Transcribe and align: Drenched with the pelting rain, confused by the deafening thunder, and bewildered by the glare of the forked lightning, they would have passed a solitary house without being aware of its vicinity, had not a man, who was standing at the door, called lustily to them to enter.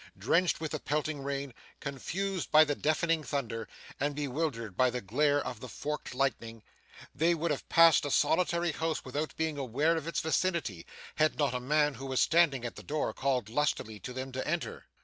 Drenched 0.17 0.59
with 0.59 0.71
the 0.71 0.79
pelting 0.79 1.21
rain, 1.21 1.53
confused 1.79 2.51
by 2.51 2.63
the 2.63 2.73
deafening 2.73 3.23
thunder, 3.23 3.69
and 3.99 4.15
bewildered 4.15 4.75
by 4.75 4.89
the 4.89 4.99
glare 4.99 5.39
of 5.45 5.59
the 5.59 5.69
forked 5.69 6.15
lightning, 6.15 6.63
they 7.13 7.35
would 7.35 7.51
have 7.51 7.69
passed 7.69 8.03
a 8.03 8.09
solitary 8.09 8.71
house 8.71 9.05
without 9.05 9.37
being 9.37 9.59
aware 9.59 9.95
of 9.95 10.07
its 10.07 10.19
vicinity, 10.19 10.87
had 11.17 11.37
not 11.37 11.53
a 11.53 11.59
man, 11.59 11.93
who 11.93 12.07
was 12.07 12.19
standing 12.19 12.65
at 12.65 12.77
the 12.77 12.81
door, 12.81 13.13
called 13.13 13.47
lustily 13.47 13.99
to 13.99 14.11
them 14.11 14.31
to 14.31 14.47
enter. 14.47 14.87